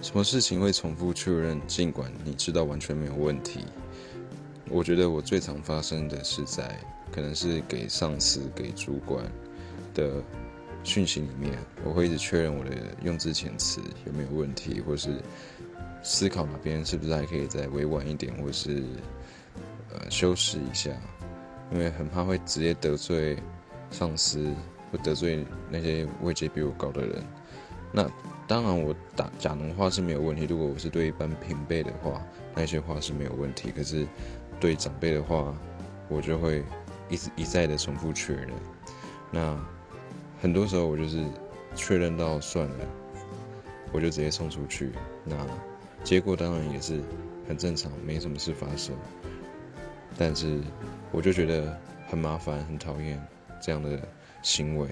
[0.00, 1.60] 什么事情会重复确认？
[1.66, 3.64] 尽管你知道完全没有问题。
[4.70, 6.78] 我觉得我最常发生的是在
[7.10, 9.24] 可能是给上司、给主管
[9.94, 10.22] 的
[10.84, 12.70] 讯息里面，我会一直确认我的
[13.02, 15.20] 用字遣词有没有问题，或是
[16.02, 18.84] 思考哪边是不是还可以再委婉一点，或是
[19.92, 20.90] 呃修饰一下，
[21.72, 23.36] 因为很怕会直接得罪
[23.90, 24.54] 上司，
[24.92, 27.24] 或得罪那些位阶比我高的人。
[27.92, 28.08] 那
[28.46, 30.46] 当然，我打讲的话是没有问题。
[30.46, 32.22] 如果我是对一般平辈的话，
[32.54, 33.70] 那些话是没有问题。
[33.70, 34.06] 可是
[34.60, 35.54] 对长辈的话，
[36.08, 36.64] 我就会
[37.08, 38.50] 一直一再的重复确认。
[39.30, 39.58] 那
[40.40, 41.24] 很多时候我就是
[41.74, 42.86] 确认到算了，
[43.92, 44.92] 我就直接送出去。
[45.24, 45.36] 那
[46.02, 47.00] 结果当然也是
[47.46, 48.94] 很正常，没什么事发生。
[50.16, 50.60] 但是
[51.12, 53.22] 我就觉得很麻烦，很讨厌
[53.60, 53.98] 这样的
[54.42, 54.88] 行为。